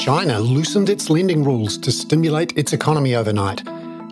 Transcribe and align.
China 0.00 0.40
loosened 0.40 0.88
its 0.88 1.10
lending 1.10 1.44
rules 1.44 1.76
to 1.76 1.92
stimulate 1.92 2.56
its 2.56 2.72
economy 2.72 3.14
overnight. 3.14 3.62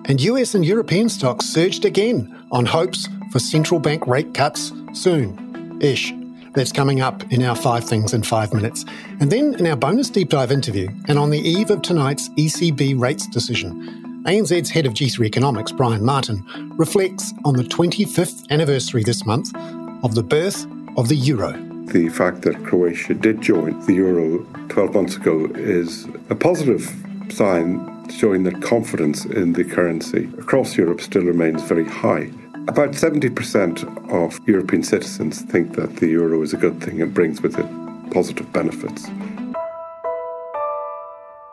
And 0.05 0.21
US 0.21 0.55
and 0.55 0.63
European 0.63 1.09
stocks 1.09 1.47
surged 1.47 1.87
again 1.87 2.45
on 2.51 2.67
hopes 2.67 3.09
for 3.33 3.39
central 3.39 3.81
bank 3.81 4.07
rate 4.07 4.35
cuts 4.35 4.71
soon 4.93 5.79
ish. 5.81 6.13
That's 6.53 6.73
coming 6.73 7.01
up 7.01 7.33
in 7.33 7.43
our 7.43 7.57
five 7.57 7.85
things 7.85 8.13
in 8.13 8.23
five 8.23 8.53
minutes. 8.53 8.85
And 9.19 9.33
then 9.33 9.55
in 9.55 9.67
our 9.67 9.77
bonus 9.77 10.11
deep 10.11 10.29
dive 10.29 10.53
interview, 10.53 10.89
and 11.07 11.19
on 11.19 11.31
the 11.31 11.41
eve 11.41 11.71
of 11.71 11.81
tonight's 11.81 12.29
ECB 12.31 13.01
rates 13.01 13.27
decision, 13.27 14.23
ANZ's 14.27 14.69
head 14.69 14.85
of 14.85 14.93
G3 14.93 15.25
Economics, 15.25 15.73
Brian 15.73 16.05
Martin, 16.05 16.45
reflects 16.77 17.33
on 17.47 17.57
the 17.57 17.63
25th 17.63 18.47
anniversary 18.51 19.05
this 19.05 19.25
month 19.25 19.57
of 20.05 20.15
the 20.15 20.23
birth 20.23 20.67
of 20.99 21.09
the 21.09 21.17
euro. 21.17 21.68
The 21.89 22.11
fact 22.11 22.43
that 22.43 22.63
Croatia 22.65 23.15
did 23.15 23.41
join 23.41 23.81
the 23.87 23.95
euro 23.95 24.45
12 24.69 24.95
months 24.95 25.17
ago 25.17 25.47
is 25.55 26.07
a 26.29 26.35
positive 26.35 26.83
sign 27.31 28.07
showing 28.11 28.43
that 28.43 28.61
confidence 28.61 29.25
in 29.25 29.55
the 29.55 29.65
currency 29.65 30.29
across 30.39 30.77
Europe 30.77 31.01
still 31.01 31.23
remains 31.23 31.63
very 31.63 31.87
high. 31.87 32.31
About 32.69 32.91
70% 32.91 34.13
of 34.13 34.39
European 34.47 34.83
citizens 34.83 35.41
think 35.41 35.77
that 35.77 35.97
the 35.97 36.09
euro 36.09 36.43
is 36.43 36.53
a 36.53 36.59
good 36.59 36.83
thing 36.83 37.01
and 37.01 37.15
brings 37.15 37.41
with 37.41 37.59
it 37.59 37.67
positive 38.11 38.53
benefits. 38.53 39.07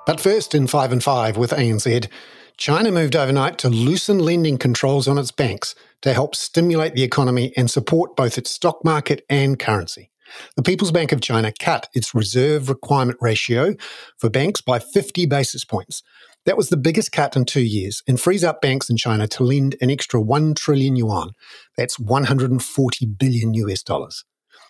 But 0.05 0.20
first, 0.20 0.53
in 0.53 0.67
5 0.67 0.91
and 0.91 1.03
5 1.03 1.38
with 1.38 1.52
ANZ, 1.52 2.09
China 2.58 2.91
moved 2.91 3.16
overnight 3.16 3.58
to 3.59 3.70
loosen 3.70 4.20
lending 4.20 4.58
controls 4.58 5.08
on 5.08 5.17
its 5.17 5.31
banks 5.31 5.75
to 6.02 6.13
help 6.13 6.36
stimulate 6.36 6.94
the 6.94 7.03
economy 7.03 7.53
and 7.55 7.72
support 7.72 8.17
both 8.17 8.38
its 8.38 8.52
stock 8.52 8.83
market 8.83 9.25
and 9.30 9.58
currency. 9.58 10.11
The 10.55 10.64
People's 10.64 10.91
Bank 10.91 11.11
of 11.11 11.22
China 11.22 11.52
cut 11.59 11.88
its 11.94 12.16
reserve 12.16 12.69
requirement 12.69 13.17
ratio 13.22 13.75
for 14.17 14.30
banks 14.30 14.61
by 14.61 14.80
50 14.80 15.25
basis 15.25 15.66
points 15.66 16.02
that 16.45 16.58
was 16.58 16.69
the 16.69 16.78
biggest 16.78 17.11
cut 17.11 17.36
in 17.36 17.45
two 17.45 17.64
years 17.64 18.03
and 18.08 18.19
frees 18.19 18.44
up 18.44 18.61
banks 18.61 18.89
in 18.89 18.97
China 18.97 19.28
to 19.28 19.44
lend 19.44 19.75
an 19.81 19.89
extra 19.89 20.22
1 20.22 20.53
trillion 20.53 20.95
yuan. 20.95 21.31
That's 21.75 22.00
140 22.00 23.06
billion 23.06 23.53
US 23.56 23.81
dollars. 23.81 24.23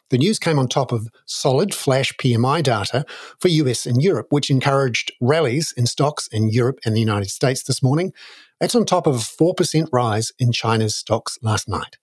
The 0.10 0.18
news 0.18 0.40
came 0.40 0.58
on 0.58 0.68
top 0.68 0.92
of 0.92 1.08
solid 1.26 1.74
flash 1.74 2.14
PMI 2.14 2.64
data 2.64 3.06
for 3.40 3.50
US 3.50 3.86
and 3.86 4.02
Europe, 4.02 4.28
which 4.30 4.50
encouraged 4.50 5.12
rallies 5.20 5.74
in 5.76 5.86
stocks 5.86 6.28
in 6.28 6.50
Europe 6.50 6.80
and 6.86 6.96
the 6.96 7.02
United 7.02 7.30
States 7.30 7.64
this 7.64 7.84
morning. 7.84 8.14
That's 8.60 8.76
on 8.76 8.86
top 8.86 9.06
of 9.06 9.16
a 9.16 9.18
4% 9.18 9.88
rise 9.92 10.32
in 10.40 10.52
China's 10.54 10.96
stocks 10.96 11.38
last 11.42 11.68
night. 11.68 11.98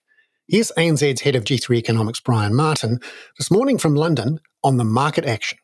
Here's 0.49 0.73
ANZ's 0.77 1.21
head 1.21 1.37
of 1.37 1.45
G3 1.45 1.77
Economics, 1.77 2.19
Brian 2.19 2.53
Martin, 2.53 2.99
this 3.37 3.49
morning 3.49 3.77
from 3.77 3.95
London 3.95 4.41
on 4.61 4.75
the 4.75 4.83
market 4.83 5.23
action. 5.23 5.57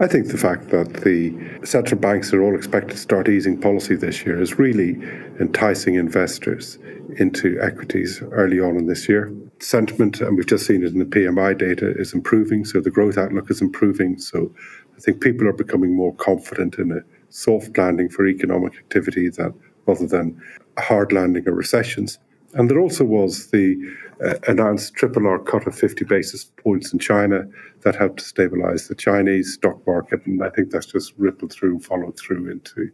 I 0.00 0.06
think 0.06 0.28
the 0.28 0.38
fact 0.38 0.70
that 0.70 1.04
the 1.04 1.66
central 1.66 2.00
banks 2.00 2.32
are 2.32 2.42
all 2.42 2.56
expected 2.56 2.92
to 2.92 2.96
start 2.96 3.28
easing 3.28 3.60
policy 3.60 3.94
this 3.94 4.24
year 4.24 4.40
is 4.40 4.58
really 4.58 4.92
enticing 5.38 5.96
investors 5.96 6.78
into 7.18 7.60
equities 7.60 8.22
early 8.30 8.58
on 8.58 8.78
in 8.78 8.86
this 8.86 9.06
year. 9.06 9.30
Sentiment, 9.60 10.22
and 10.22 10.34
we've 10.38 10.46
just 10.46 10.64
seen 10.64 10.82
it 10.82 10.94
in 10.94 10.98
the 10.98 11.04
PMI 11.04 11.58
data, 11.58 11.92
is 11.98 12.14
improving, 12.14 12.64
so 12.64 12.80
the 12.80 12.90
growth 12.90 13.18
outlook 13.18 13.50
is 13.50 13.60
improving. 13.60 14.18
So 14.18 14.50
I 14.96 15.00
think 15.00 15.20
people 15.20 15.46
are 15.46 15.52
becoming 15.52 15.94
more 15.94 16.14
confident 16.14 16.76
in 16.76 16.90
a 16.90 17.00
soft 17.28 17.76
landing 17.76 18.08
for 18.08 18.26
economic 18.26 18.78
activity 18.78 19.28
that 19.28 19.52
rather 19.84 20.06
than 20.06 20.40
a 20.78 20.80
hard 20.80 21.12
landing 21.12 21.46
or 21.46 21.52
recessions. 21.52 22.18
And 22.54 22.70
there 22.70 22.80
also 22.80 23.04
was 23.04 23.50
the 23.50 23.76
uh, 24.24 24.34
announced 24.46 24.94
triple 24.94 25.26
R 25.26 25.38
cut 25.38 25.66
of 25.66 25.74
50 25.74 26.04
basis 26.04 26.44
points 26.44 26.92
in 26.92 26.98
China 26.98 27.44
that 27.82 27.96
helped 27.96 28.18
to 28.18 28.24
stabilize 28.24 28.88
the 28.88 28.94
Chinese 28.94 29.54
stock 29.54 29.84
market. 29.86 30.24
And 30.26 30.42
I 30.44 30.50
think 30.50 30.70
that's 30.70 30.86
just 30.86 31.12
rippled 31.16 31.52
through, 31.52 31.80
followed 31.80 32.18
through 32.18 32.50
into 32.50 32.90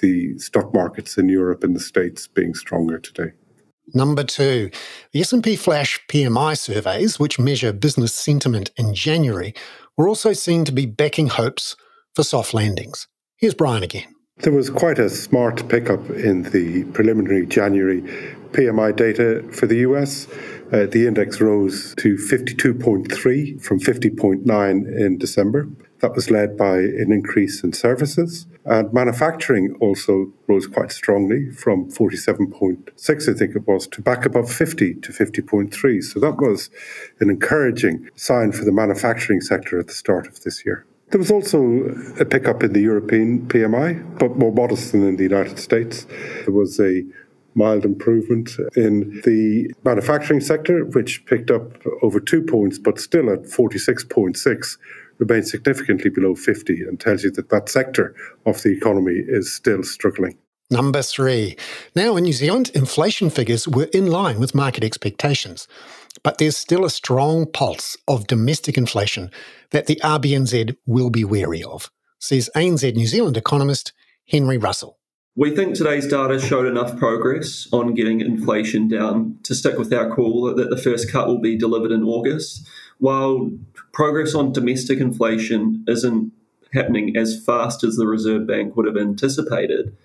the 0.00 0.38
stock 0.38 0.72
markets 0.72 1.18
in 1.18 1.28
Europe 1.28 1.64
and 1.64 1.74
the 1.74 1.80
States 1.80 2.26
being 2.26 2.54
stronger 2.54 2.98
today. 2.98 3.32
Number 3.92 4.22
two, 4.22 4.70
the 5.12 5.20
S&P 5.20 5.56
Flash 5.56 6.00
PMI 6.08 6.56
surveys, 6.56 7.18
which 7.18 7.40
measure 7.40 7.72
business 7.72 8.14
sentiment 8.14 8.70
in 8.76 8.94
January, 8.94 9.52
were 9.96 10.08
also 10.08 10.32
seen 10.32 10.64
to 10.64 10.72
be 10.72 10.86
backing 10.86 11.26
hopes 11.26 11.74
for 12.14 12.22
soft 12.22 12.54
landings. 12.54 13.08
Here's 13.36 13.54
Brian 13.54 13.82
again. 13.82 14.14
There 14.42 14.54
was 14.54 14.70
quite 14.70 14.98
a 14.98 15.10
smart 15.10 15.68
pickup 15.68 16.08
in 16.08 16.44
the 16.44 16.84
preliminary 16.94 17.44
January 17.44 18.00
PMI 18.52 18.96
data 18.96 19.44
for 19.52 19.66
the 19.66 19.76
US. 19.88 20.28
Uh, 20.72 20.86
the 20.86 21.06
index 21.06 21.42
rose 21.42 21.94
to 21.96 22.14
52.3 22.14 23.62
from 23.62 23.78
50.9 23.78 24.98
in 24.98 25.18
December. 25.18 25.68
That 25.98 26.14
was 26.14 26.30
led 26.30 26.56
by 26.56 26.78
an 26.78 27.12
increase 27.12 27.62
in 27.62 27.74
services. 27.74 28.46
And 28.64 28.90
manufacturing 28.94 29.76
also 29.78 30.32
rose 30.46 30.66
quite 30.66 30.90
strongly 30.90 31.50
from 31.50 31.90
47.6, 31.90 33.28
I 33.28 33.38
think 33.38 33.54
it 33.54 33.68
was, 33.68 33.86
to 33.88 34.00
back 34.00 34.24
above 34.24 34.50
50 34.50 34.94
to 34.94 35.12
50.3. 35.12 36.02
So 36.02 36.18
that 36.18 36.38
was 36.38 36.70
an 37.18 37.28
encouraging 37.28 38.08
sign 38.16 38.52
for 38.52 38.64
the 38.64 38.72
manufacturing 38.72 39.42
sector 39.42 39.78
at 39.78 39.88
the 39.88 39.92
start 39.92 40.26
of 40.28 40.44
this 40.44 40.64
year. 40.64 40.86
There 41.10 41.18
was 41.18 41.30
also 41.30 41.60
a 42.20 42.24
pickup 42.24 42.62
in 42.62 42.72
the 42.72 42.80
European 42.80 43.46
PMI, 43.48 44.18
but 44.18 44.36
more 44.36 44.52
modest 44.52 44.92
than 44.92 45.06
in 45.06 45.16
the 45.16 45.24
United 45.24 45.58
States. 45.58 46.06
There 46.44 46.54
was 46.54 46.78
a 46.78 47.02
mild 47.54 47.84
improvement 47.84 48.50
in 48.76 49.20
the 49.24 49.74
manufacturing 49.82 50.40
sector, 50.40 50.84
which 50.84 51.26
picked 51.26 51.50
up 51.50 51.84
over 52.02 52.20
two 52.20 52.42
points, 52.42 52.78
but 52.78 53.00
still 53.00 53.28
at 53.28 53.42
46.6, 53.42 54.78
remains 55.18 55.50
significantly 55.50 56.10
below 56.10 56.34
50 56.36 56.82
and 56.82 56.98
tells 56.98 57.24
you 57.24 57.30
that 57.32 57.50
that 57.50 57.68
sector 57.68 58.14
of 58.46 58.62
the 58.62 58.70
economy 58.70 59.16
is 59.26 59.52
still 59.52 59.82
struggling. 59.82 60.38
Number 60.70 61.02
three. 61.02 61.56
Now, 61.96 62.16
in 62.16 62.22
New 62.22 62.32
Zealand, 62.32 62.70
inflation 62.74 63.28
figures 63.28 63.66
were 63.66 63.88
in 63.92 64.06
line 64.06 64.38
with 64.38 64.54
market 64.54 64.84
expectations, 64.84 65.66
but 66.22 66.38
there's 66.38 66.56
still 66.56 66.84
a 66.84 66.90
strong 66.90 67.46
pulse 67.46 67.96
of 68.08 68.26
domestic 68.26 68.76
inflation 68.76 69.30
that 69.70 69.86
the 69.86 69.96
RBNZ 69.96 70.76
will 70.86 71.10
be 71.10 71.24
wary 71.24 71.62
of, 71.62 71.90
says 72.18 72.50
ANZ 72.54 72.94
New 72.94 73.06
Zealand 73.06 73.36
economist 73.36 73.92
Henry 74.28 74.58
Russell. 74.58 74.98
We 75.36 75.54
think 75.54 75.74
today's 75.74 76.08
data 76.08 76.40
showed 76.40 76.66
enough 76.66 76.98
progress 76.98 77.68
on 77.72 77.94
getting 77.94 78.20
inflation 78.20 78.88
down 78.88 79.38
to 79.44 79.54
stick 79.54 79.78
with 79.78 79.92
our 79.92 80.10
call 80.10 80.52
that 80.54 80.70
the 80.70 80.76
first 80.76 81.10
cut 81.10 81.28
will 81.28 81.40
be 81.40 81.56
delivered 81.56 81.92
in 81.92 82.02
August. 82.02 82.66
While 82.98 83.50
progress 83.92 84.34
on 84.34 84.52
domestic 84.52 84.98
inflation 84.98 85.84
isn't 85.86 86.32
happening 86.72 87.16
as 87.16 87.42
fast 87.44 87.84
as 87.84 87.96
the 87.96 88.06
Reserve 88.06 88.46
Bank 88.46 88.76
would 88.76 88.86
have 88.86 88.96
anticipated 88.96 89.96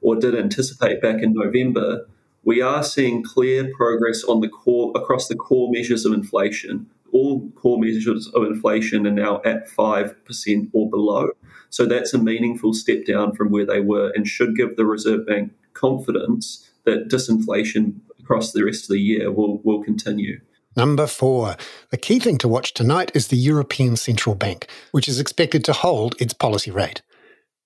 or 0.00 0.16
did 0.16 0.34
anticipate 0.34 1.02
back 1.02 1.22
in 1.22 1.34
November, 1.34 2.06
we 2.48 2.62
are 2.62 2.82
seeing 2.82 3.22
clear 3.22 3.70
progress 3.76 4.24
on 4.24 4.40
the 4.40 4.48
core 4.48 4.90
across 4.96 5.28
the 5.28 5.36
core 5.36 5.70
measures 5.70 6.06
of 6.06 6.12
inflation 6.14 6.86
all 7.12 7.50
core 7.52 7.78
measures 7.80 8.28
of 8.34 8.44
inflation 8.44 9.06
are 9.06 9.10
now 9.10 9.40
at 9.44 9.68
5% 9.68 10.70
or 10.72 10.90
below. 10.90 11.30
So 11.70 11.86
that's 11.86 12.14
a 12.14 12.18
meaningful 12.18 12.74
step 12.74 13.04
down 13.06 13.34
from 13.34 13.50
where 13.50 13.66
they 13.66 13.80
were 13.80 14.12
and 14.14 14.26
should 14.26 14.56
give 14.56 14.76
the 14.76 14.84
Reserve 14.84 15.26
Bank 15.26 15.52
confidence 15.72 16.70
that 16.84 17.08
disinflation 17.08 18.00
across 18.20 18.52
the 18.52 18.64
rest 18.64 18.84
of 18.84 18.90
the 18.90 19.00
year 19.00 19.30
will, 19.30 19.58
will 19.64 19.82
continue. 19.82 20.40
Number 20.76 21.06
four. 21.06 21.56
The 21.90 21.96
key 21.96 22.20
thing 22.20 22.38
to 22.38 22.48
watch 22.48 22.72
tonight 22.72 23.10
is 23.14 23.28
the 23.28 23.36
European 23.36 23.96
Central 23.96 24.34
Bank, 24.34 24.68
which 24.92 25.08
is 25.08 25.18
expected 25.18 25.64
to 25.64 25.72
hold 25.72 26.14
its 26.20 26.34
policy 26.34 26.70
rate. 26.70 27.02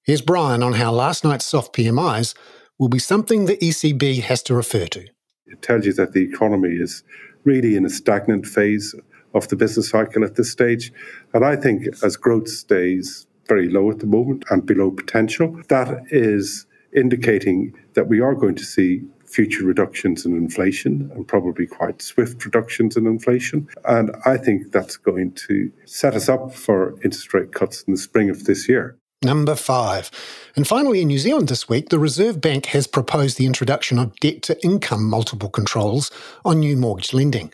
Here's 0.04 0.22
Brian 0.22 0.62
on 0.62 0.74
how 0.74 0.92
last 0.92 1.22
night's 1.24 1.44
soft 1.44 1.74
PMIs 1.74 2.34
will 2.82 2.88
be 2.88 2.98
something 2.98 3.44
the 3.44 3.56
ECB 3.58 4.20
has 4.22 4.42
to 4.42 4.52
refer 4.52 4.86
to. 4.86 5.06
It 5.46 5.62
tells 5.62 5.86
you 5.86 5.92
that 5.92 6.14
the 6.14 6.24
economy 6.24 6.70
is 6.70 7.04
really 7.44 7.76
in 7.76 7.84
a 7.84 7.88
stagnant 7.88 8.44
phase 8.44 8.92
of 9.34 9.46
the 9.46 9.54
business 9.54 9.90
cycle 9.90 10.24
at 10.24 10.34
this 10.34 10.50
stage. 10.50 10.92
And 11.32 11.44
I 11.44 11.54
think 11.54 11.86
as 12.02 12.16
growth 12.16 12.48
stays 12.48 13.28
very 13.46 13.68
low 13.68 13.88
at 13.92 14.00
the 14.00 14.06
moment 14.06 14.44
and 14.50 14.66
below 14.66 14.90
potential, 14.90 15.62
that 15.68 16.02
is 16.10 16.66
indicating 16.92 17.72
that 17.94 18.08
we 18.08 18.18
are 18.18 18.34
going 18.34 18.56
to 18.56 18.64
see 18.64 19.02
future 19.26 19.64
reductions 19.64 20.26
in 20.26 20.36
inflation 20.36 21.08
and 21.14 21.28
probably 21.28 21.68
quite 21.68 22.02
swift 22.02 22.44
reductions 22.44 22.96
in 22.96 23.06
inflation. 23.06 23.68
And 23.84 24.10
I 24.26 24.36
think 24.36 24.72
that's 24.72 24.96
going 24.96 25.34
to 25.46 25.70
set 25.84 26.14
us 26.14 26.28
up 26.28 26.52
for 26.52 26.96
interest 27.04 27.32
rate 27.32 27.52
cuts 27.52 27.84
in 27.84 27.92
the 27.92 28.00
spring 28.00 28.28
of 28.28 28.46
this 28.46 28.68
year. 28.68 28.98
Number 29.24 29.54
five. 29.54 30.10
And 30.56 30.66
finally, 30.66 31.00
in 31.00 31.08
New 31.08 31.18
Zealand 31.18 31.48
this 31.48 31.68
week, 31.68 31.90
the 31.90 31.98
Reserve 31.98 32.40
Bank 32.40 32.66
has 32.66 32.86
proposed 32.86 33.38
the 33.38 33.46
introduction 33.46 33.98
of 33.98 34.16
debt 34.16 34.42
to 34.42 34.64
income 34.64 35.08
multiple 35.08 35.48
controls 35.48 36.10
on 36.44 36.60
new 36.60 36.76
mortgage 36.76 37.12
lending 37.12 37.52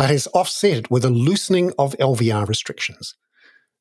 but 0.00 0.08
has 0.08 0.26
offset 0.32 0.78
it 0.78 0.90
with 0.90 1.04
a 1.04 1.10
loosening 1.10 1.72
of 1.78 1.94
LVR 1.98 2.48
restrictions. 2.48 3.16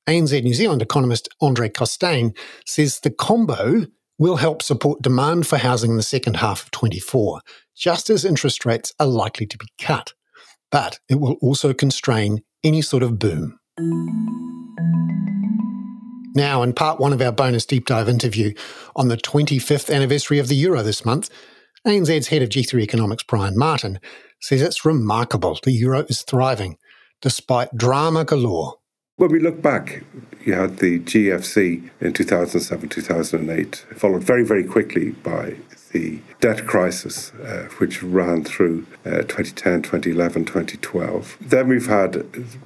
ANZ 0.06 0.44
New 0.44 0.54
Zealand 0.54 0.82
economist 0.82 1.30
Andre 1.40 1.70
Castaing 1.70 2.36
says 2.66 3.00
the 3.00 3.10
combo 3.10 3.86
will 4.18 4.36
help 4.36 4.62
support 4.62 5.02
demand 5.02 5.48
for 5.48 5.58
housing 5.58 5.92
in 5.92 5.96
the 5.96 6.04
second 6.04 6.36
half 6.36 6.64
of 6.64 6.72
24, 6.72 7.40
just 7.74 8.10
as 8.10 8.26
interest 8.26 8.66
rates 8.66 8.94
are 9.00 9.08
likely 9.08 9.46
to 9.46 9.58
be 9.58 9.68
cut. 9.78 10.12
But 10.72 11.00
it 11.08 11.22
will 11.22 11.38
also 11.42 11.74
constrain 11.74 12.44
any 12.66 12.82
sort 12.82 13.02
of 13.02 13.18
boom. 13.18 13.58
Now, 16.36 16.62
in 16.62 16.74
part 16.74 17.00
one 17.00 17.14
of 17.14 17.22
our 17.22 17.32
bonus 17.32 17.66
deep 17.66 17.86
dive 17.86 18.10
interview 18.10 18.54
on 18.96 19.08
the 19.08 19.18
25th 19.18 19.94
anniversary 19.94 20.40
of 20.40 20.48
the 20.48 20.56
euro 20.56 20.84
this 20.84 21.06
month, 21.06 21.30
ANZ's 21.88 22.28
head 22.28 22.42
of 22.42 22.50
G3 22.50 22.82
Economics, 22.82 23.24
Brian 23.24 23.58
Martin, 23.58 24.00
says 24.42 24.62
it's 24.62 24.86
remarkable 24.86 25.60
the 25.64 25.72
euro 25.72 26.02
is 26.10 26.22
thriving 26.22 26.78
despite 27.22 27.76
drama 27.76 28.24
galore. 28.24 28.76
When 29.18 29.32
we 29.32 29.40
look 29.40 29.62
back, 29.62 30.04
you 30.46 30.54
had 30.54 30.78
the 30.78 31.00
GFC 31.00 31.90
in 32.00 32.14
2007 32.14 32.88
2008, 32.88 33.76
followed 33.96 34.24
very, 34.24 34.46
very 34.46 34.64
quickly 34.64 35.12
by 35.12 35.58
the 35.92 36.22
debt 36.40 36.66
crisis, 36.66 37.34
uh, 37.34 37.68
which 37.80 38.02
ran 38.02 38.46
through 38.46 38.86
uh, 39.06 39.24
2010, 39.24 39.82
2011, 39.82 40.46
2012. 40.46 41.38
Then 41.42 41.68
we've 41.68 41.88
had 41.88 42.14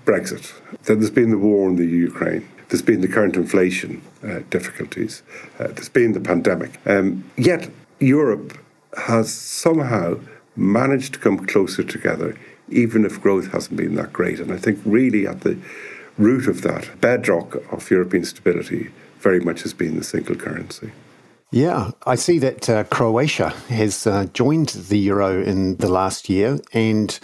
Brexit. 0.06 0.54
Then 0.83 1.00
there's 1.00 1.10
been 1.10 1.31
the 1.31 1.39
war 1.39 1.69
in 1.69 1.77
the 1.77 1.88
Ukraine. 1.88 2.48
There's 2.74 2.81
been 2.81 3.02
the 3.02 3.08
current 3.08 3.36
inflation 3.36 4.02
uh, 4.24 4.40
difficulties. 4.50 5.22
Uh, 5.60 5.68
there's 5.68 5.90
been 5.90 6.14
the 6.14 6.20
pandemic. 6.20 6.80
Um, 6.88 7.30
yet 7.38 7.70
Europe 8.00 8.58
has 8.98 9.31
somehow 9.31 10.20
managed 10.56 11.14
to 11.14 11.20
come 11.20 11.46
closer 11.46 11.84
together, 11.84 12.36
even 12.70 13.06
if 13.06 13.22
growth 13.22 13.52
hasn't 13.52 13.78
been 13.78 13.94
that 13.94 14.12
great. 14.12 14.40
And 14.40 14.52
I 14.52 14.58
think 14.58 14.80
really 14.86 15.28
at 15.28 15.42
the 15.42 15.60
root 16.18 16.48
of 16.48 16.64
that 16.64 17.00
bedrock 17.00 17.58
of 17.72 17.92
European 17.92 18.25
stability 18.25 18.90
very 19.20 19.40
much 19.40 19.62
has 19.62 19.74
been 19.75 19.96
the 19.96 20.04
single 20.04 20.36
currency. 20.36 20.94
Yeah, 21.54 21.92
I 22.08 22.16
see 22.16 22.40
that 22.40 22.68
uh, 22.68 22.84
Croatia 22.86 23.50
has 23.70 24.08
uh, 24.08 24.26
joined 24.34 24.70
the 24.70 24.98
euro 24.98 25.40
in 25.40 25.76
the 25.76 25.88
last 25.88 26.28
year. 26.28 26.60
And 26.74 27.18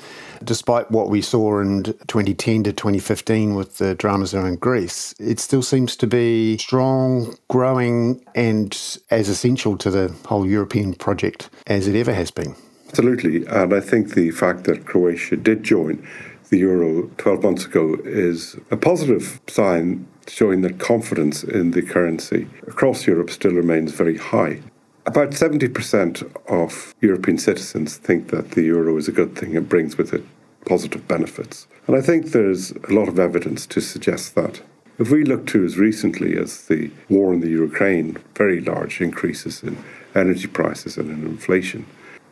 despite 0.43 0.91
what 0.91 1.09
we 1.09 1.23
saw 1.23 1.59
in 1.61 1.81
2010 1.83 2.65
to 2.65 2.71
2015 2.71 3.55
with 3.55 3.79
the 3.79 3.95
dramas 3.95 4.35
around 4.35 4.59
Greece, 4.59 5.15
it 5.17 5.39
still 5.39 5.63
seems 5.63 5.95
to 5.95 6.05
be 6.05 6.59
strong, 6.59 7.37
growing, 7.47 8.23
and 8.35 8.99
as 9.09 9.29
essential 9.29 9.75
to 9.77 9.89
the 9.89 10.13
whole 10.27 10.45
European 10.45 10.93
project 10.93 11.49
as 11.65 11.87
it 11.87 11.95
ever 11.95 12.13
has 12.13 12.29
been. 12.29 12.55
Absolutely. 12.89 13.47
And 13.47 13.73
I 13.73 13.79
think 13.79 14.13
the 14.13 14.29
fact 14.29 14.65
that 14.65 14.85
Croatia 14.85 15.37
did 15.37 15.63
join 15.63 16.07
the 16.49 16.59
euro 16.59 17.09
12 17.17 17.43
months 17.43 17.65
ago 17.65 17.97
is 18.03 18.55
a 18.69 18.77
positive 18.77 19.41
sign 19.47 20.07
showing 20.29 20.61
that 20.61 20.79
confidence 20.79 21.43
in 21.43 21.71
the 21.71 21.81
currency 21.81 22.47
across 22.67 23.07
Europe 23.07 23.29
still 23.29 23.53
remains 23.53 23.91
very 23.91 24.17
high. 24.17 24.61
About 25.05 25.31
70% 25.31 26.31
of 26.47 26.93
European 27.01 27.37
citizens 27.37 27.97
think 27.97 28.29
that 28.29 28.51
the 28.51 28.63
euro 28.63 28.95
is 28.97 29.07
a 29.07 29.11
good 29.11 29.35
thing 29.35 29.57
and 29.57 29.67
brings 29.67 29.97
with 29.97 30.13
it 30.13 30.23
positive 30.65 31.07
benefits. 31.07 31.67
And 31.87 31.95
I 31.95 32.01
think 32.01 32.27
there's 32.27 32.71
a 32.71 32.93
lot 32.93 33.07
of 33.07 33.17
evidence 33.17 33.65
to 33.67 33.81
suggest 33.81 34.35
that. 34.35 34.61
If 34.99 35.09
we 35.09 35.23
look 35.23 35.47
to 35.47 35.65
as 35.65 35.77
recently 35.77 36.37
as 36.37 36.67
the 36.67 36.91
war 37.09 37.33
in 37.33 37.39
the 37.39 37.49
Ukraine, 37.49 38.17
very 38.35 38.59
large 38.59 39.01
increases 39.01 39.63
in 39.63 39.77
energy 40.13 40.47
prices 40.47 40.97
and 40.97 41.09
in 41.09 41.25
inflation, 41.25 41.85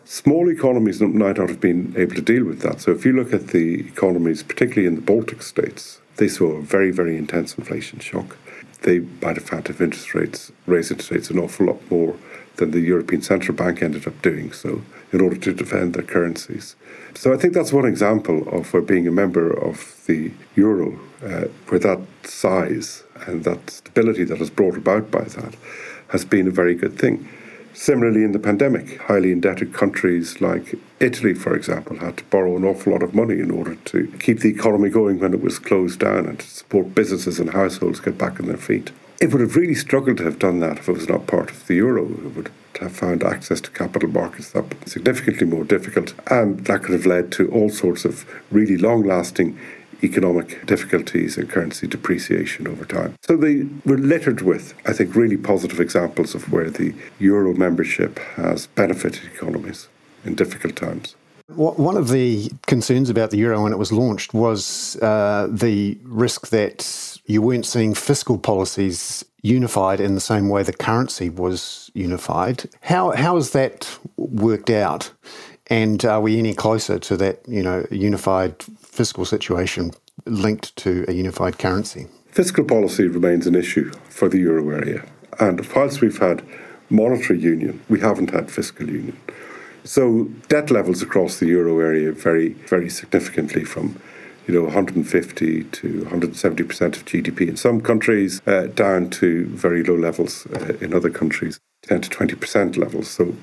small 0.04 0.50
economies 0.50 1.02
might 1.02 1.38
not 1.38 1.50
have 1.50 1.62
been 1.62 1.94
able 1.98 2.16
to 2.16 2.22
deal 2.22 2.44
with 2.44 2.62
that. 2.62 2.82
So 2.82 2.92
if 2.92 3.06
you 3.06 3.14
look 3.14 3.34
at 3.34 3.48
the 3.48 3.88
economies, 3.88 4.44
particularly 4.44 4.88
in 4.88 4.96
the 4.96 5.02
Baltic 5.02 5.42
states, 5.42 6.02
they 6.18 6.28
saw 6.28 6.54
a 6.54 6.62
very, 6.62 6.92
very 6.92 7.18
intense 7.18 7.58
inflation 7.58 8.00
shock. 8.00 8.38
They 8.82 9.00
by 9.00 9.34
the 9.34 9.42
fact 9.42 9.70
of 9.70 9.82
interest 9.82 10.14
rates, 10.14 10.52
raised 10.66 10.92
interest 10.92 11.12
rates 11.12 11.30
an 11.30 11.40
awful 11.40 11.68
lot 11.68 11.92
more 11.92 12.16
than 12.58 12.72
the 12.72 12.80
European 12.80 13.22
Central 13.22 13.56
Bank 13.56 13.82
ended 13.82 14.08
up 14.08 14.22
doing 14.22 14.52
so 14.52 14.82
in 15.12 15.22
order 15.22 15.38
to 15.38 15.54
defend 15.54 15.94
their 15.94 16.04
currencies. 16.04 16.76
So 17.16 17.34
I 17.34 17.38
think 17.38 17.54
that's 17.54 17.72
one 17.72 17.86
example 17.86 18.48
of 18.50 18.74
where 18.74 18.82
being 18.82 19.08
a 19.08 19.12
member 19.12 19.52
of 19.52 20.04
the 20.08 20.32
euro, 20.56 21.00
uh, 21.24 21.46
where 21.68 21.80
that 21.80 22.02
size 22.24 23.04
and 23.26 23.44
that 23.44 23.70
stability 23.70 24.24
that 24.26 24.42
is 24.42 24.50
brought 24.50 24.78
about 24.78 25.10
by 25.10 25.24
that 25.24 25.56
has 26.10 26.26
been 26.26 26.48
a 26.48 26.52
very 26.52 26.76
good 26.76 26.98
thing. 26.98 27.28
Similarly, 27.80 28.24
in 28.24 28.32
the 28.32 28.40
pandemic, 28.40 29.00
highly 29.02 29.32
indebted 29.32 29.72
countries 29.72 30.42
like 30.42 30.74
Italy, 31.00 31.36
for 31.36 31.56
example, 31.56 32.00
had 32.00 32.18
to 32.18 32.24
borrow 32.26 32.58
an 32.58 32.66
awful 32.66 32.92
lot 32.92 33.04
of 33.04 33.14
money 33.14 33.40
in 33.40 33.52
order 33.52 33.76
to 33.76 34.12
keep 34.20 34.40
the 34.40 34.50
economy 34.50 34.90
going 34.90 35.20
when 35.20 35.32
it 35.32 35.44
was 35.44 35.60
closed 35.60 36.00
down 36.00 36.26
and 36.26 36.40
to 36.40 36.48
support 36.48 36.96
businesses 36.96 37.40
and 37.40 37.52
households 37.52 38.00
get 38.00 38.18
back 38.18 38.40
on 38.40 38.48
their 38.48 38.58
feet. 38.58 38.90
It 39.22 39.32
would 39.32 39.42
have 39.42 39.56
really 39.56 39.76
struggled 39.76 40.18
to 40.18 40.24
have 40.24 40.40
done 40.40 40.60
that 40.62 40.80
if 40.80 40.90
it 40.90 40.94
was 40.94 41.08
not 41.08 41.28
part 41.28 41.52
of 41.52 41.68
the 41.68 41.76
euro. 41.76 42.06
It 42.06 42.36
would 42.36 42.52
have 42.82 42.94
found 42.94 43.24
access 43.24 43.62
to 43.62 43.70
capital 43.70 44.10
markets 44.10 44.52
that 44.54 44.66
significantly 44.90 45.46
more 45.46 45.64
difficult, 45.64 46.16
and 46.32 46.66
that 46.66 46.82
could 46.82 46.94
have 46.94 47.06
led 47.06 47.32
to 47.34 47.48
all 47.50 47.70
sorts 47.70 48.06
of 48.06 48.26
really 48.50 48.78
long 48.78 49.04
lasting 49.04 49.56
economic 50.04 50.66
difficulties 50.66 51.38
and 51.38 51.50
currency 51.50 51.88
depreciation 51.88 52.68
over 52.68 52.86
time. 52.86 53.16
So 53.22 53.36
they 53.38 53.68
were 53.86 53.98
littered 53.98 54.42
with, 54.42 54.74
I 54.86 54.94
think, 54.94 55.16
really 55.16 55.38
positive 55.38 55.80
examples 55.80 56.36
of 56.36 56.52
where 56.52 56.70
the 56.70 56.94
euro 57.20 57.54
membership 57.54 58.20
has 58.36 58.68
benefited 58.68 59.26
economies 59.26 59.88
in 60.26 60.36
difficult 60.36 60.76
times. 60.76 61.16
One 61.56 61.96
of 61.96 62.10
the 62.10 62.52
concerns 62.66 63.10
about 63.10 63.32
the 63.32 63.38
euro 63.38 63.64
when 63.64 63.72
it 63.72 63.78
was 63.78 63.94
launched 63.94 64.34
was 64.34 64.98
uh, 65.02 65.48
the 65.50 65.98
risk 66.04 66.50
that 66.50 67.20
you 67.26 67.42
weren't 67.42 67.66
seeing 67.66 67.94
fiscal 67.94 68.38
policies 68.38 69.24
unified 69.44 70.02
in 70.02 70.14
the 70.14 70.20
same 70.20 70.50
way 70.50 70.64
the 70.64 70.74
currency 70.74 71.30
was 71.30 71.90
unified. 71.94 72.70
How 72.82 73.12
how 73.12 73.36
has 73.36 73.52
that 73.52 73.98
worked 74.18 74.70
out? 74.70 75.12
And 75.68 76.04
are 76.06 76.22
we 76.22 76.38
any 76.38 76.54
closer 76.54 77.00
to 77.00 77.18
that, 77.18 77.48
you 77.48 77.64
know, 77.64 77.86
unified 77.92 78.56
fiscal 78.98 79.26
situation 79.26 79.92
linked 80.26 80.76
to 80.76 81.06
a 81.08 81.14
unified 81.14 81.60
currency? 81.60 82.08
Fiscal 82.32 82.64
policy 82.64 83.08
remains 83.08 83.46
an 83.46 83.54
issue 83.54 83.92
for 84.10 84.28
the 84.28 84.40
euro 84.40 84.72
area. 84.72 85.06
And 85.40 85.64
whilst 85.76 86.02
we've 86.02 86.18
had 86.18 86.44
monetary 86.90 87.40
union, 87.40 87.80
we 87.90 88.00
haven't 88.00 88.32
had 88.32 88.50
fiscal 88.50 88.90
union. 88.90 89.16
So 89.84 90.24
debt 90.48 90.72
levels 90.72 91.04
across 91.04 91.38
the 91.38 91.46
euro 91.46 91.80
area 91.80 92.12
vary 92.12 92.50
very 92.74 92.90
significantly 92.90 93.64
from 93.64 94.02
you 94.48 94.54
know 94.56 94.64
150 94.64 95.64
to 95.64 96.02
170 96.04 96.64
percent 96.64 96.98
of 96.98 97.06
GDP 97.06 97.50
in 97.50 97.56
some 97.56 97.82
countries, 97.82 98.42
uh, 98.48 98.66
down 98.74 99.12
to 99.12 99.46
very 99.46 99.84
low 99.84 99.96
levels 99.96 100.48
uh, 100.48 100.74
in 100.82 100.94
other 100.94 101.12
countries, 101.12 101.60
10 101.84 102.02
to 102.02 102.10
20 102.10 102.36
percent 102.36 102.78
levels. 102.78 103.10
So 103.10 103.36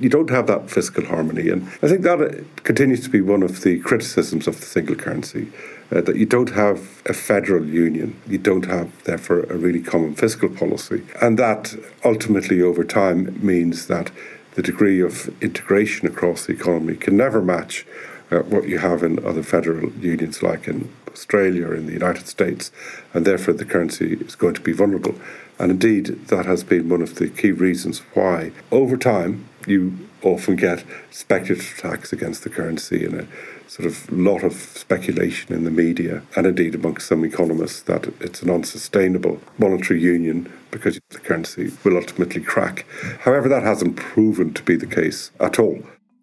you 0.00 0.08
don't 0.08 0.30
have 0.30 0.46
that 0.46 0.70
fiscal 0.70 1.04
harmony. 1.04 1.48
And 1.50 1.68
I 1.82 1.88
think 1.88 2.02
that 2.02 2.20
uh, 2.20 2.42
continues 2.62 3.02
to 3.04 3.10
be 3.10 3.20
one 3.20 3.42
of 3.42 3.62
the 3.62 3.78
criticisms 3.80 4.46
of 4.46 4.58
the 4.58 4.66
single 4.66 4.96
currency. 4.96 5.52
Uh, 5.92 6.00
that 6.00 6.14
you 6.14 6.24
don't 6.24 6.50
have 6.50 7.02
a 7.06 7.12
federal 7.12 7.66
union, 7.66 8.16
you 8.24 8.38
don't 8.38 8.66
have, 8.66 8.88
therefore, 9.04 9.40
a 9.50 9.56
really 9.56 9.82
common 9.82 10.14
fiscal 10.14 10.48
policy. 10.48 11.02
And 11.20 11.36
that 11.40 11.74
ultimately, 12.04 12.62
over 12.62 12.84
time, 12.84 13.36
means 13.44 13.88
that 13.88 14.12
the 14.54 14.62
degree 14.62 15.00
of 15.00 15.28
integration 15.42 16.06
across 16.06 16.46
the 16.46 16.52
economy 16.52 16.94
can 16.94 17.16
never 17.16 17.42
match 17.42 17.86
uh, 18.30 18.38
what 18.40 18.68
you 18.68 18.78
have 18.78 19.02
in 19.02 19.24
other 19.26 19.42
federal 19.42 19.90
unions, 19.94 20.44
like 20.44 20.68
in 20.68 20.92
Australia 21.08 21.66
or 21.66 21.74
in 21.74 21.86
the 21.86 21.92
United 21.92 22.28
States, 22.28 22.70
and 23.12 23.26
therefore 23.26 23.54
the 23.54 23.64
currency 23.64 24.14
is 24.14 24.36
going 24.36 24.54
to 24.54 24.60
be 24.60 24.72
vulnerable. 24.72 25.16
And 25.58 25.72
indeed, 25.72 26.26
that 26.28 26.46
has 26.46 26.62
been 26.62 26.88
one 26.88 27.02
of 27.02 27.16
the 27.16 27.28
key 27.28 27.50
reasons 27.50 27.98
why, 28.14 28.52
over 28.70 28.96
time, 28.96 29.46
you 29.66 30.08
often 30.22 30.56
get 30.56 30.84
speculative 31.10 31.74
attacks 31.78 32.12
against 32.12 32.44
the 32.44 32.50
currency 32.50 33.04
and 33.04 33.20
a 33.20 33.26
sort 33.68 33.86
of 33.86 34.10
lot 34.10 34.42
of 34.42 34.52
speculation 34.54 35.54
in 35.54 35.64
the 35.64 35.70
media 35.70 36.22
and 36.36 36.46
indeed 36.46 36.74
amongst 36.74 37.06
some 37.06 37.24
economists 37.24 37.82
that 37.82 38.12
it's 38.20 38.42
an 38.42 38.50
unsustainable 38.50 39.40
monetary 39.58 40.00
union 40.00 40.52
because 40.70 40.98
the 41.10 41.18
currency 41.18 41.72
will 41.84 41.96
ultimately 41.96 42.40
crack. 42.40 42.84
However, 43.20 43.48
that 43.48 43.62
hasn't 43.62 43.96
proven 43.96 44.54
to 44.54 44.62
be 44.62 44.76
the 44.76 44.86
case 44.86 45.30
at 45.40 45.58
all. 45.58 45.78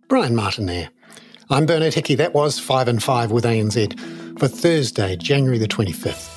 Brian 0.08 0.36
Martin 0.36 0.65
there. 0.65 0.89
I'm 1.50 1.65
Bernard 1.65 1.94
Hickey. 1.94 2.15
That 2.15 2.34
was 2.34 2.60
5 2.60 2.89
and 2.89 3.01
5 3.01 3.32
with 3.32 3.46
ANZ 3.46 4.38
for 4.38 4.48
Thursday, 4.48 5.15
January 5.15 5.58
the 5.58 5.67
25th. 5.67 6.34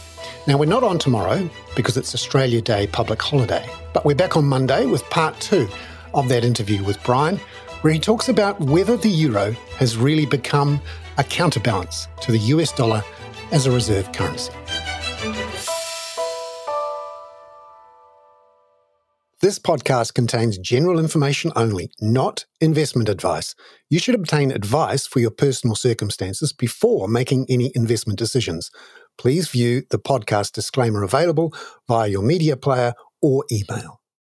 Now, 0.47 0.57
we're 0.57 0.66
not 0.66 0.83
on 0.83 0.99
tomorrow 0.99 1.50
because 1.76 1.97
it's 1.97 2.14
Australia 2.14 2.62
Day 2.62 2.87
public 2.87 3.21
holiday, 3.21 3.69
but 3.92 4.04
we're 4.04 4.14
back 4.14 4.37
on 4.37 4.45
Monday 4.45 4.87
with 4.87 5.02
part 5.11 5.38
two 5.40 5.69
of 6.14 6.29
that 6.29 6.45
interview 6.45 6.83
with 6.85 7.02
Brian, 7.02 7.37
where 7.83 7.93
he 7.93 7.99
talks 7.99 8.29
about 8.29 8.61
whether 8.61 8.97
the 8.97 9.09
euro 9.09 9.52
has 9.76 9.97
really 9.97 10.26
become 10.26 10.81
a 11.19 11.25
counterbalance 11.25 12.09
to 12.21 12.33
the 12.33 12.38
US 12.38 12.73
dollar 12.73 13.02
as 13.52 13.67
a 13.67 13.71
reserve 13.71 14.12
currency. 14.12 14.52
This 19.43 19.59
podcast 19.59 20.12
contains 20.12 20.59
general 20.59 20.99
information 20.99 21.50
only, 21.57 21.90
not 21.99 22.45
investment 22.61 23.09
advice. 23.09 23.55
You 23.88 23.99
should 23.99 24.14
obtain 24.14 24.50
advice 24.50 25.07
for 25.07 25.19
your 25.19 25.31
personal 25.31 25.75
circumstances 25.75 26.52
before 26.52 27.09
making 27.09 27.47
any 27.49 27.73
investment 27.75 28.19
decisions. 28.19 28.71
Please 29.17 29.49
view 29.49 29.85
the 29.88 29.99
podcast 29.99 30.52
disclaimer 30.52 31.02
available 31.02 31.55
via 31.88 32.09
your 32.09 32.23
media 32.23 32.55
player 32.55 32.93
or 33.23 33.47
email. 33.50 34.00